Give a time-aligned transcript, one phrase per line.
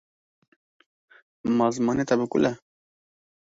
[1.57, 2.51] Ma zimanê te bi kul e.